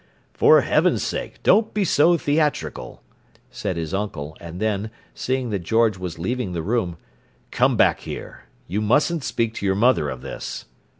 "For 0.33 0.61
heaven's 0.61 1.03
sake, 1.03 1.43
don't 1.43 1.75
be 1.75 1.85
so 1.85 2.17
theatrical!" 2.17 3.03
said 3.51 3.77
his 3.77 3.93
uncle, 3.93 4.35
and 4.41 4.59
then, 4.59 4.89
seeing 5.13 5.51
that 5.51 5.59
George 5.59 5.95
was 5.95 6.17
leaving 6.17 6.53
the 6.53 6.63
room: 6.63 6.97
"Come 7.51 7.77
back 7.77 7.99
here. 7.99 8.45
You 8.65 8.81
mustn't 8.81 9.23
speak 9.23 9.53
to 9.53 9.65
your 9.67 9.75
mother 9.75 10.09
of 10.09 10.21
this!" 10.21 10.65